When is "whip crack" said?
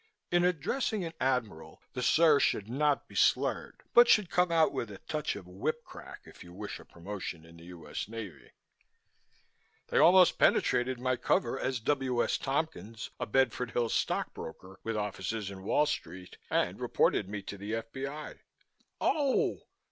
5.47-6.21